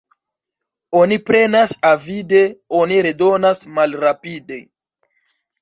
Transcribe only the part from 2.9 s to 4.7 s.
redonas malrapide.